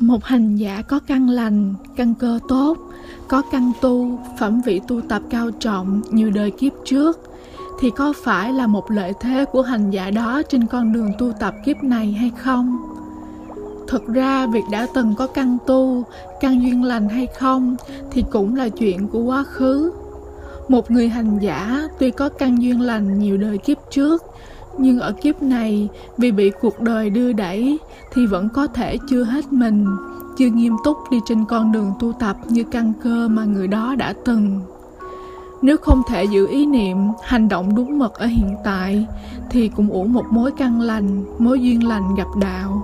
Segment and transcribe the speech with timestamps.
[0.00, 2.78] một hành giả có căn lành, căn cơ tốt,
[3.28, 7.20] có căn tu, phẩm vị tu tập cao trọng như đời kiếp trước,
[7.80, 11.32] thì có phải là một lợi thế của hành giả đó trên con đường tu
[11.40, 12.76] tập kiếp này hay không?
[13.88, 16.04] Thực ra, việc đã từng có căn tu,
[16.40, 17.76] căn duyên lành hay không
[18.10, 19.92] thì cũng là chuyện của quá khứ.
[20.68, 24.22] Một người hành giả tuy có căn duyên lành nhiều đời kiếp trước
[24.78, 27.78] nhưng ở kiếp này, vì bị cuộc đời đưa đẩy,
[28.12, 29.86] thì vẫn có thể chưa hết mình,
[30.38, 33.94] chưa nghiêm túc đi trên con đường tu tập như căn cơ mà người đó
[33.94, 34.60] đã từng.
[35.62, 39.06] Nếu không thể giữ ý niệm, hành động đúng mực ở hiện tại,
[39.50, 42.82] thì cũng uổng một mối căn lành, mối duyên lành gặp đạo.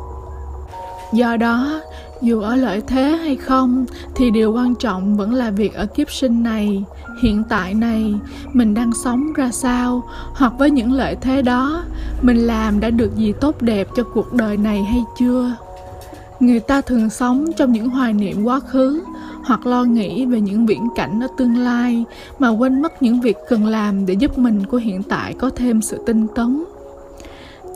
[1.12, 1.80] Do đó
[2.22, 6.10] dù ở lợi thế hay không, thì điều quan trọng vẫn là việc ở kiếp
[6.10, 6.84] sinh này,
[7.22, 8.14] hiện tại này,
[8.52, 10.02] mình đang sống ra sao.
[10.34, 11.84] Hoặc với những lợi thế đó,
[12.22, 15.56] mình làm đã được gì tốt đẹp cho cuộc đời này hay chưa?
[16.40, 19.02] Người ta thường sống trong những hoài niệm quá khứ,
[19.44, 22.04] hoặc lo nghĩ về những viễn cảnh ở tương lai,
[22.38, 25.82] mà quên mất những việc cần làm để giúp mình của hiện tại có thêm
[25.82, 26.64] sự tinh tấn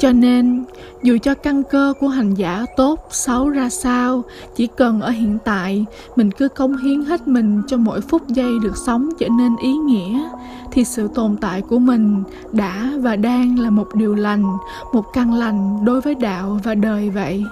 [0.01, 0.65] cho nên,
[1.03, 4.23] dù cho căn cơ của hành giả tốt xấu ra sao,
[4.57, 5.85] chỉ cần ở hiện tại,
[6.17, 9.73] mình cứ cống hiến hết mình cho mỗi phút giây được sống trở nên ý
[9.73, 10.29] nghĩa,
[10.73, 14.57] thì sự tồn tại của mình đã và đang là một điều lành,
[14.93, 17.45] một căn lành đối với đạo và đời vậy.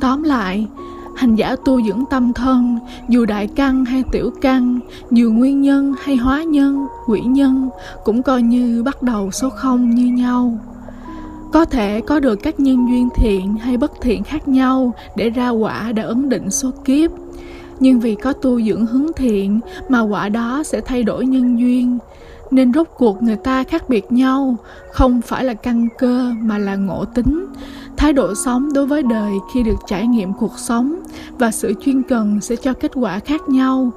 [0.00, 0.66] Tóm lại,
[1.16, 5.94] hành giả tu dưỡng tâm thân, dù đại căn hay tiểu căn, dù nguyên nhân
[6.02, 7.68] hay hóa nhân, quỷ nhân,
[8.04, 10.58] cũng coi như bắt đầu số không như nhau
[11.52, 15.50] có thể có được các nhân duyên thiện hay bất thiện khác nhau để ra
[15.50, 17.10] quả đã ấn định số kiếp.
[17.80, 21.98] Nhưng vì có tu dưỡng hướng thiện mà quả đó sẽ thay đổi nhân duyên,
[22.50, 24.56] nên rốt cuộc người ta khác biệt nhau,
[24.92, 27.46] không phải là căn cơ mà là ngộ tính.
[27.96, 31.01] Thái độ sống đối với đời khi được trải nghiệm cuộc sống
[31.38, 33.90] và sự chuyên cần sẽ cho kết quả khác nhau.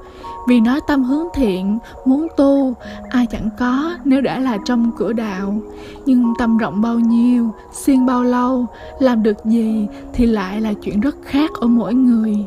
[0.48, 2.74] Vì nói tâm hướng thiện, muốn tu,
[3.10, 5.60] ai chẳng có nếu đã là trong cửa đạo.
[6.06, 8.66] Nhưng tâm rộng bao nhiêu xuyên bao lâu,
[8.98, 12.46] làm được gì thì lại là chuyện rất khác ở mỗi người.